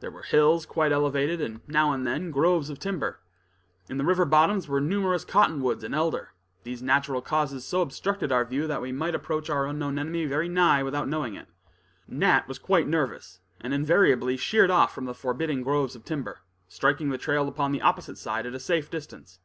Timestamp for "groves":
2.30-2.68, 15.62-15.96